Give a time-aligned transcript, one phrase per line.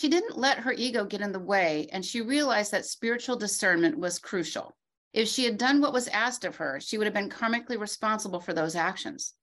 [0.00, 3.98] She didn't let her ego get in the way, and she realized that spiritual discernment
[3.98, 4.74] was crucial.
[5.12, 8.40] If she had done what was asked of her, she would have been karmically responsible
[8.40, 9.34] for those actions.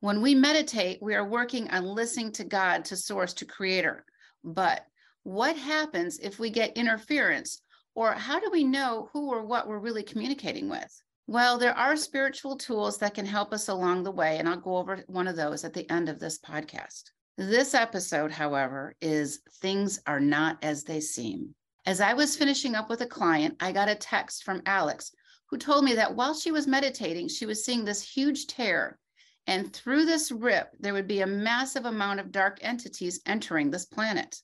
[0.00, 4.04] When we meditate, we are working on listening to God, to Source, to Creator.
[4.44, 4.84] But
[5.22, 7.62] what happens if we get interference?
[7.94, 11.02] Or how do we know who or what we're really communicating with?
[11.26, 14.76] Well, there are spiritual tools that can help us along the way, and I'll go
[14.76, 17.04] over one of those at the end of this podcast.
[17.36, 21.52] This episode, however, is Things Are Not As They Seem.
[21.84, 25.10] As I was finishing up with a client, I got a text from Alex
[25.50, 29.00] who told me that while she was meditating, she was seeing this huge tear.
[29.48, 33.86] And through this rip, there would be a massive amount of dark entities entering this
[33.86, 34.40] planet.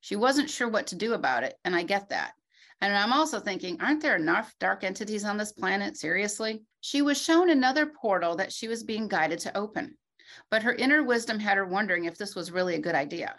[0.00, 2.34] She wasn't sure what to do about it, and I get that.
[2.80, 5.96] And I'm also thinking, aren't there enough dark entities on this planet?
[5.96, 6.62] Seriously?
[6.82, 9.98] She was shown another portal that she was being guided to open,
[10.50, 13.36] but her inner wisdom had her wondering if this was really a good idea.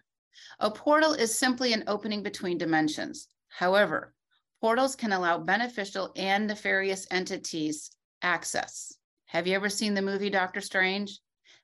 [0.59, 3.27] A portal is simply an opening between dimensions.
[3.49, 4.13] However,
[4.62, 8.93] portals can allow beneficial and nefarious entities access.
[9.26, 11.20] Have you ever seen the movie Doctor Strange?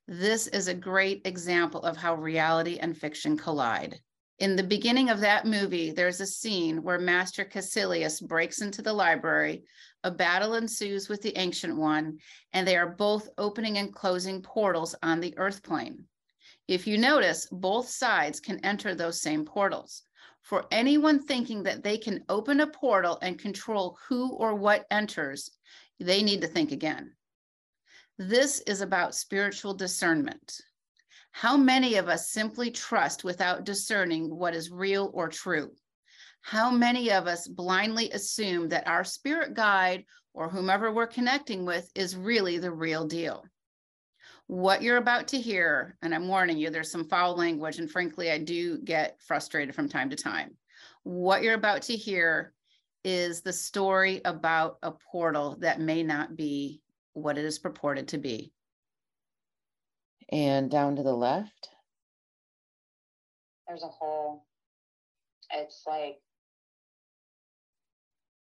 [0.08, 4.00] This is a great example of how reality and fiction collide.
[4.40, 8.92] In the beginning of that movie, there's a scene where Master Kaecilius breaks into the
[8.92, 9.64] library.
[10.04, 12.18] A battle ensues with the Ancient One,
[12.52, 16.04] and they are both opening and closing portals on the Earth plane.
[16.68, 20.04] If you notice, both sides can enter those same portals.
[20.42, 25.50] For anyone thinking that they can open a portal and control who or what enters,
[26.00, 27.14] they need to think again.
[28.18, 30.60] This is about spiritual discernment.
[31.38, 35.70] How many of us simply trust without discerning what is real or true?
[36.40, 41.92] How many of us blindly assume that our spirit guide or whomever we're connecting with
[41.94, 43.44] is really the real deal?
[44.48, 48.32] What you're about to hear, and I'm warning you, there's some foul language, and frankly,
[48.32, 50.56] I do get frustrated from time to time.
[51.04, 52.54] What you're about to hear
[53.04, 58.20] is the story about a portal that may not be what it is purported to
[58.20, 58.54] be
[60.32, 61.70] and down to the left.
[63.68, 64.46] There's a hole.
[65.52, 66.18] It's like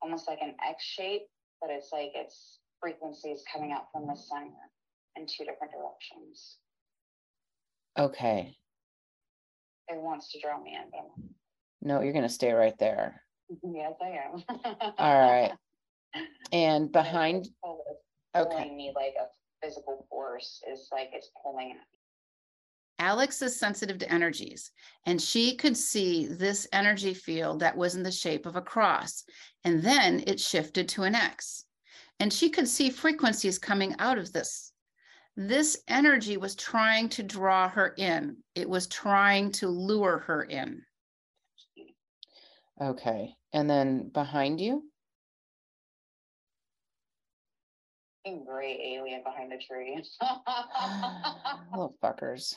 [0.00, 1.22] almost like an X shape,
[1.60, 4.52] but it's like it's frequencies coming out from the center
[5.16, 6.58] in two different directions.
[7.98, 8.56] Okay.
[9.88, 11.24] It wants to draw me in, but
[11.82, 13.22] no, you're gonna stay right there.
[13.62, 14.44] yes, I am.
[14.98, 15.52] All right.
[16.52, 17.46] And behind
[18.34, 18.74] okay.
[18.74, 19.26] me like a
[19.62, 21.82] physical force is like it's pulling at me.
[23.00, 24.72] Alex is sensitive to energies,
[25.06, 29.24] and she could see this energy field that was in the shape of a cross,
[29.64, 31.64] and then it shifted to an X.
[32.18, 34.72] And she could see frequencies coming out of this.
[35.36, 40.82] This energy was trying to draw her in, it was trying to lure her in.
[42.80, 43.34] Okay.
[43.52, 44.87] And then behind you?
[48.24, 50.02] Gray alien behind the tree.
[51.72, 52.54] Little fuckers.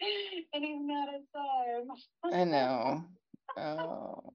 [0.52, 1.88] and he's mad at time.
[2.32, 3.04] I know.
[3.56, 4.32] Oh.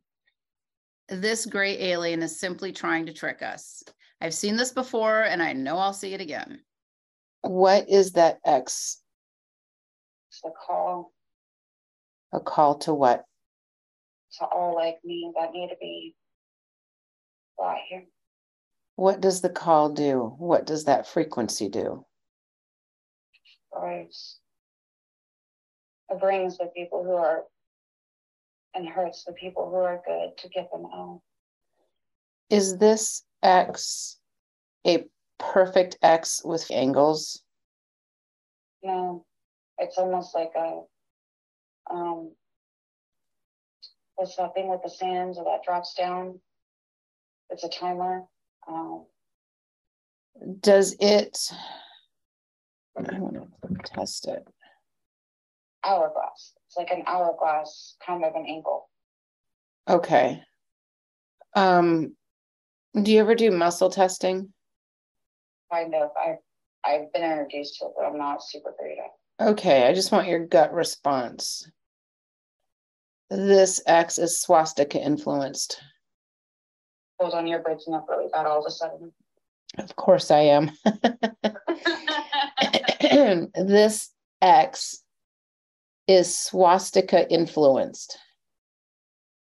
[1.09, 3.83] This gray alien is simply trying to trick us.
[4.21, 6.61] I've seen this before and I know I'll see it again.
[7.41, 9.01] What is that X?
[10.29, 11.11] It's a call.
[12.33, 13.25] A call to what?
[14.39, 16.22] To all like me that need to be brought here.
[18.95, 20.35] What does the call do?
[20.37, 22.05] What does that frequency do?
[26.09, 27.43] It brings the people who are
[28.75, 31.21] and hurts the people who are good to get them out.
[32.49, 34.19] Is this X
[34.85, 35.05] a
[35.39, 37.41] perfect X with angles?
[38.83, 39.25] No,
[39.77, 40.81] it's almost like a
[41.91, 42.31] um
[44.15, 46.39] what's that thing with the sands or that drops down?
[47.53, 48.23] It's a timer.
[48.67, 49.05] Um,
[50.59, 51.37] Does it
[52.97, 54.47] I want to test it
[55.85, 56.53] hourglass.
[56.67, 58.89] It's like an hourglass kind of an angle.
[59.87, 60.41] Okay.
[61.55, 62.15] Um,
[62.99, 64.51] do you ever do muscle testing?
[65.71, 66.09] Kind of.
[66.19, 66.37] I've
[66.85, 69.45] I've been introduced to it, but I'm not super great at.
[69.45, 69.51] it.
[69.51, 71.69] Okay, I just want your gut response.
[73.29, 75.81] This X is swastika influenced.
[77.23, 79.13] Hold on, you're breaking up really bad all of a sudden.
[79.77, 80.71] Of course I am.
[83.55, 84.09] this
[84.41, 85.01] X
[86.05, 88.17] is swastika influenced?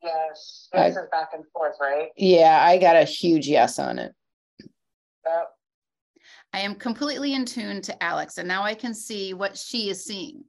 [0.00, 2.10] Yes, this is back and forth, right?
[2.16, 4.14] Yeah, I got a huge yes on it.
[4.60, 5.48] Yep.
[6.52, 10.04] I am completely in tune to Alex, and now I can see what she is
[10.04, 10.44] seeing.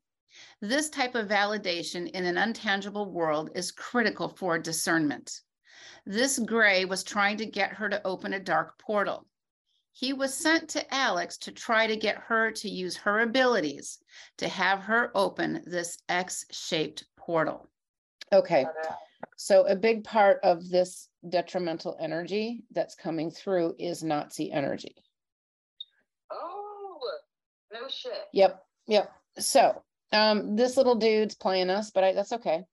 [0.61, 5.41] This type of validation in an untangible world is critical for discernment.
[6.05, 9.25] This gray was trying to get her to open a dark portal.
[9.91, 13.97] He was sent to Alex to try to get her to use her abilities
[14.37, 17.67] to have her open this X shaped portal.
[18.31, 18.65] Okay.
[19.37, 24.95] So, a big part of this detrimental energy that's coming through is Nazi energy.
[26.31, 26.99] Oh,
[27.73, 28.25] no shit.
[28.33, 28.63] Yep.
[28.87, 29.11] Yep.
[29.39, 29.81] So,
[30.11, 32.63] um, this little dude's playing us, but I, that's okay.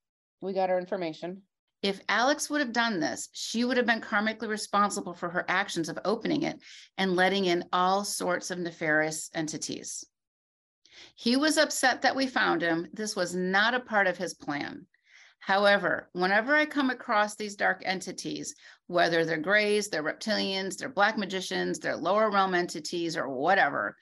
[0.41, 1.43] We got our information.
[1.85, 5.91] If Alex would have done this, she would have been karmically responsible for her actions
[5.91, 6.59] of opening it
[6.97, 10.03] and letting in all sorts of nefarious entities.
[11.15, 12.89] He was upset that we found him.
[12.95, 14.87] This was not a part of his plan.
[15.41, 18.55] However, whenever I come across these dark entities,
[18.87, 23.95] whether they're grays, they're reptilians, they're black magicians, they're lower realm entities, or whatever,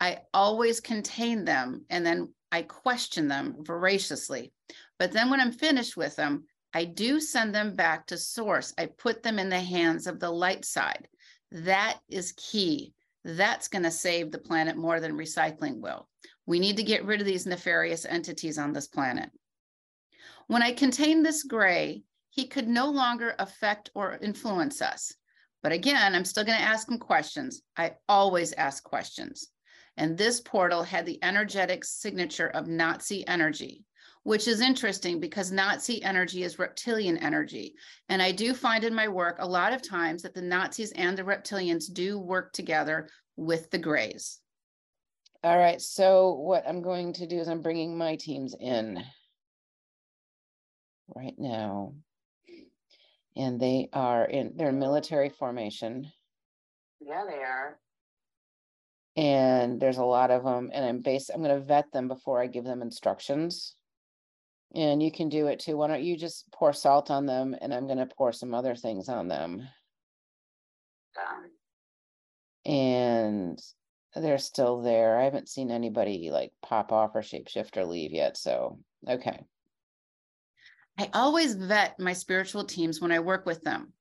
[0.00, 4.52] I always contain them and then I question them voraciously.
[4.98, 8.74] But then when I'm finished with them, I do send them back to source.
[8.76, 11.08] I put them in the hands of the light side.
[11.50, 12.92] That is key.
[13.24, 16.08] That's going to save the planet more than recycling will.
[16.46, 19.30] We need to get rid of these nefarious entities on this planet.
[20.46, 25.14] When I contain this gray, he could no longer affect or influence us.
[25.62, 27.62] But again, I'm still going to ask him questions.
[27.76, 29.48] I always ask questions.
[29.96, 33.84] And this portal had the energetic signature of Nazi energy,
[34.28, 37.72] which is interesting because Nazi energy is reptilian energy.
[38.10, 41.16] And I do find in my work a lot of times that the Nazis and
[41.16, 44.40] the reptilians do work together with the grays.
[45.42, 45.80] All right.
[45.80, 49.02] So, what I'm going to do is I'm bringing my teams in
[51.16, 51.94] right now.
[53.34, 56.12] And they are in their military formation.
[57.00, 57.78] Yeah, they are
[59.16, 62.40] and there's a lot of them and i'm based i'm going to vet them before
[62.40, 63.74] i give them instructions
[64.74, 65.76] and you can do it too.
[65.76, 68.74] Why don't you just pour salt on them and i'm going to pour some other
[68.74, 69.66] things on them.
[72.64, 73.58] And
[74.14, 75.18] they're still there.
[75.18, 78.78] I haven't seen anybody like pop off or shapeshift or leave yet so
[79.08, 79.40] okay.
[80.98, 83.92] I always vet my spiritual teams when i work with them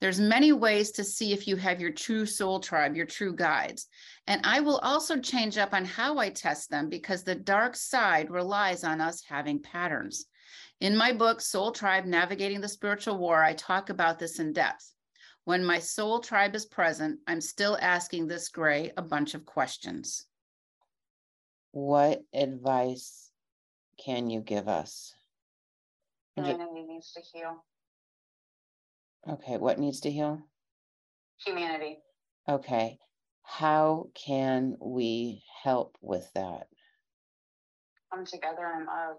[0.00, 3.86] there's many ways to see if you have your true soul tribe, your true guides.
[4.26, 8.30] And I will also change up on how I test them because the dark side
[8.30, 10.26] relies on us having patterns.
[10.80, 14.92] In my book, Soul Tribe Navigating the Spiritual War, I talk about this in depth.
[15.44, 20.26] When my soul tribe is present, I'm still asking this gray a bunch of questions.
[21.70, 23.30] What advice
[23.98, 25.14] can you give us?
[26.34, 27.64] Humanity needs to heal.
[29.28, 30.40] Okay, what needs to heal?
[31.44, 31.98] Humanity.
[32.48, 32.98] Okay.
[33.42, 36.68] How can we help with that?
[38.12, 39.16] Come together in love.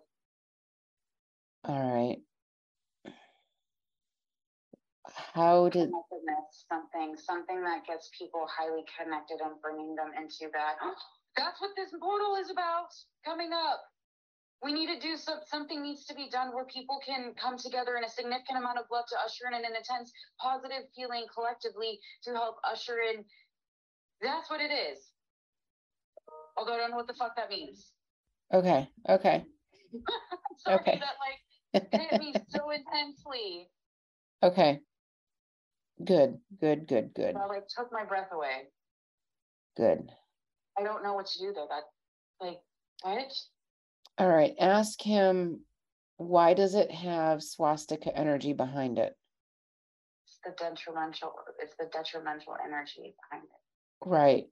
[1.65, 2.17] All right.
[5.33, 5.89] How did
[6.69, 10.75] something something that gets people highly connected and bringing them into that?
[11.37, 12.87] That's what this portal is about
[13.25, 13.81] coming up
[14.63, 17.95] we need to do some, something needs to be done where people can come together
[17.97, 20.11] in a significant amount of love to usher in an intense
[20.41, 23.23] positive feeling collectively to help usher in.
[24.21, 24.99] That's what it is.
[26.57, 27.91] Although i don't know what the fuck that means.
[28.51, 29.45] Okay okay.
[30.57, 30.99] Sorry, okay.
[30.99, 33.67] that like hit me so intensely.
[34.41, 34.79] Okay.
[36.03, 37.35] Good good good good.
[37.35, 38.69] That like took my breath away.
[39.75, 40.09] Good.
[40.79, 41.83] I don't know what to do there that
[42.41, 42.59] like
[43.03, 43.49] what
[44.17, 45.61] all right, ask him
[46.17, 49.15] why does it have swastika energy behind it?
[50.25, 54.09] It's the detrimental it's the detrimental energy behind it.
[54.09, 54.45] Right.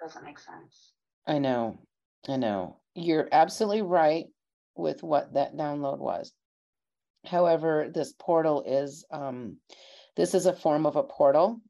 [0.00, 0.92] Doesn't make sense.
[1.26, 1.78] I know.
[2.28, 2.78] I know.
[2.94, 4.26] You're absolutely right
[4.76, 6.32] with what that download was.
[7.26, 9.56] However, this portal is um
[10.16, 11.60] this is a form of a portal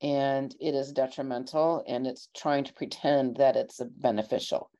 [0.00, 4.70] and it is detrimental and it's trying to pretend that it's beneficial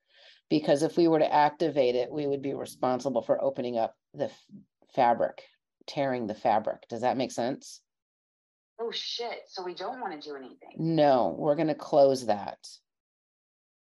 [0.53, 4.27] because if we were to activate it, we would be responsible for opening up the
[4.27, 4.45] f-
[4.95, 5.45] fabric,
[5.87, 6.87] tearing the fabric.
[6.91, 7.81] Does that make sense?
[8.79, 9.45] Oh shit.
[9.49, 10.75] So we don't want to do anything.
[10.77, 12.59] No, we're going to close that.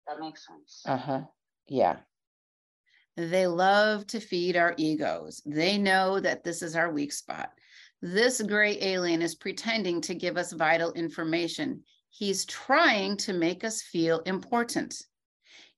[0.06, 0.82] That makes sense.
[0.84, 1.20] Uh huh.
[1.66, 1.96] Yeah.
[3.16, 5.40] They love to feed our egos.
[5.46, 7.52] They know that this is our weak spot.
[8.02, 11.84] This gray alien is pretending to give us vital information.
[12.10, 15.02] He's trying to make us feel important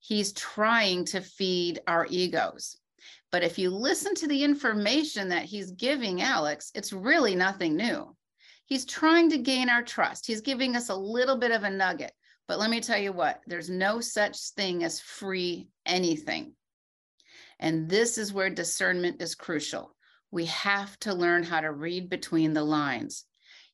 [0.03, 2.77] he's trying to feed our egos.
[3.31, 8.15] But if you listen to the information that he's giving Alex, it's really nothing new.
[8.67, 10.27] He's trying to gain our trust.
[10.27, 12.13] He's giving us a little bit of a nugget.
[12.49, 16.55] But let me tell you what, there's no such thing as free anything.
[17.61, 19.95] And this is where discernment is crucial.
[20.33, 23.25] We have to learn how to read between the lines.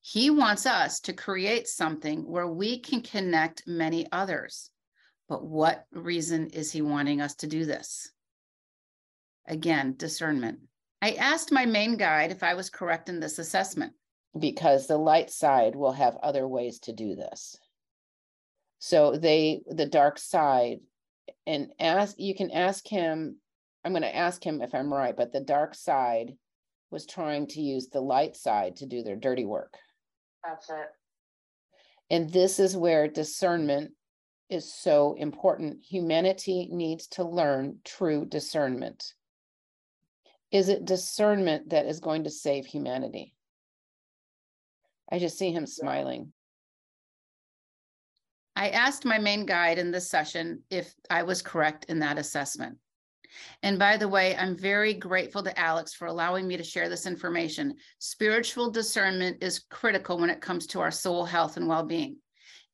[0.03, 4.71] He wants us to create something where we can connect many others.
[5.29, 8.11] But what reason is he wanting us to do this?
[9.47, 10.61] Again, discernment.
[11.03, 13.93] I asked my main guide if I was correct in this assessment.
[14.39, 17.57] Because the light side will have other ways to do this.
[18.79, 20.81] So they, the dark side,
[21.47, 23.37] and ask, you can ask him,
[23.85, 26.35] I'm going to ask him if I'm right, but the dark side
[26.91, 29.75] was trying to use the light side to do their dirty work.
[30.45, 30.89] That's it.
[32.11, 33.93] And this is where discernment
[34.49, 35.85] is so important.
[35.85, 39.15] Humanity needs to learn true discernment.
[40.51, 43.35] Is it discernment that is going to save humanity?
[45.11, 46.33] I just see him smiling.
[48.57, 52.79] I asked my main guide in this session if I was correct in that assessment.
[53.63, 57.07] And by the way, I'm very grateful to Alex for allowing me to share this
[57.07, 57.75] information.
[57.99, 62.17] Spiritual discernment is critical when it comes to our soul health and well being.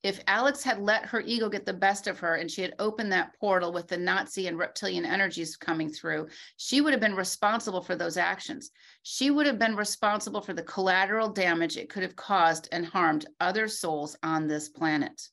[0.05, 3.11] If Alex had let her ego get the best of her and she had opened
[3.11, 7.81] that portal with the Nazi and reptilian energies coming through, she would have been responsible
[7.81, 8.69] for those actions.
[9.01, 13.25] She would have been responsible for the collateral damage it could have caused and harmed
[13.39, 15.29] other souls on this planet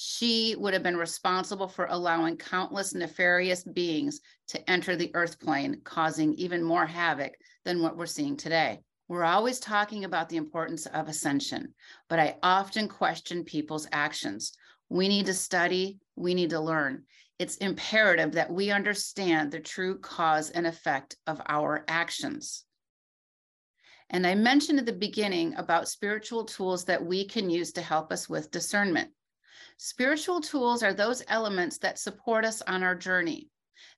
[0.00, 5.80] she would have been responsible for allowing countless nefarious beings to enter the earth plane,
[5.82, 7.32] causing even more havoc
[7.64, 8.78] than what we're seeing today.
[9.08, 11.74] We're always talking about the importance of ascension,
[12.08, 14.52] but I often question people's actions.
[14.90, 17.04] We need to study, we need to learn.
[17.38, 22.64] It's imperative that we understand the true cause and effect of our actions.
[24.10, 28.12] And I mentioned at the beginning about spiritual tools that we can use to help
[28.12, 29.10] us with discernment.
[29.78, 33.48] Spiritual tools are those elements that support us on our journey.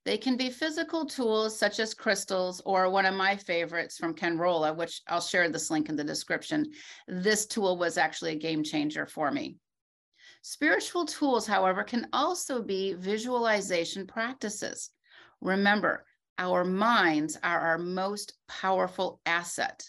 [0.04, 4.38] They can be physical tools such as crystals or one of my favorites from Ken
[4.38, 6.72] Rolla, which I'll share this link in the description.
[7.06, 9.56] This tool was actually a game changer for me.
[10.42, 14.90] Spiritual tools, however, can also be visualization practices.
[15.40, 16.04] Remember,
[16.38, 19.84] our minds are our most powerful asset.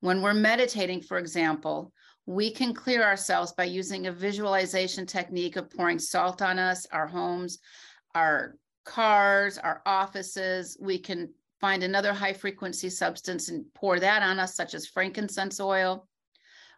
[0.00, 1.92] When we're meditating, for example,
[2.26, 7.06] we can clear ourselves by using a visualization technique of pouring salt on us, our
[7.06, 7.58] homes,
[8.14, 10.76] our cars, our offices.
[10.80, 15.60] We can find another high frequency substance and pour that on us, such as frankincense
[15.60, 16.08] oil.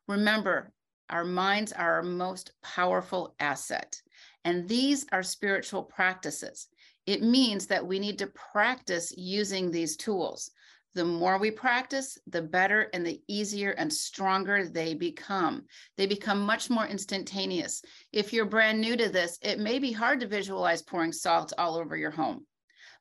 [0.06, 0.72] Remember,
[1.10, 4.00] our minds are our most powerful asset.
[4.44, 6.68] And these are spiritual practices.
[7.06, 10.50] It means that we need to practice using these tools
[10.94, 15.64] the more we practice, the better and the easier and stronger they become.
[15.96, 17.82] They become much more instantaneous.
[18.12, 21.76] If you're brand new to this, it may be hard to visualize pouring salt all
[21.76, 22.46] over your home,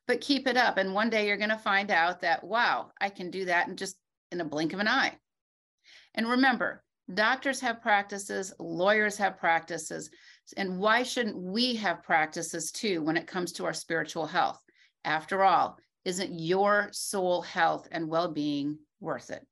[0.08, 0.76] but keep it up.
[0.76, 3.76] And one day you're going to find out that, wow, I can do that in
[3.76, 3.96] just
[4.32, 5.16] in a blink of an eye.
[6.14, 6.82] And remember,
[7.12, 10.10] doctors have practices, lawyers have practices.
[10.56, 14.60] And why shouldn't we have practices too when it comes to our spiritual health?
[15.04, 19.46] After all, isn't your soul health and well being worth it?